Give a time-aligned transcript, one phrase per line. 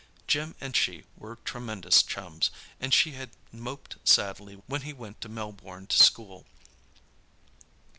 [0.25, 5.29] Jim and she were tremendous chums, and she had moped sadly when he went to
[5.29, 6.47] Melbourne to school.